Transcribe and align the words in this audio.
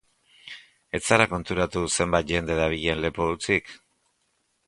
Ez 0.99 1.01
zara 1.09 1.25
konturatu 1.33 1.83
zenbat 1.97 2.27
jende 2.33 2.57
dabilen 2.61 3.05
lepo 3.05 3.27
hutsik? 3.35 3.73